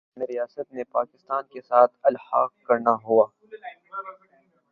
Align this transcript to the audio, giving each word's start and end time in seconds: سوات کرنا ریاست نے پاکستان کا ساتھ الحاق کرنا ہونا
سوات 0.03 0.17
کرنا 0.17 0.25
ریاست 0.27 0.67
نے 0.73 0.83
پاکستان 0.91 1.43
کا 1.51 1.61
ساتھ 1.67 1.91
الحاق 2.03 2.51
کرنا 2.63 2.93
ہونا 3.03 3.25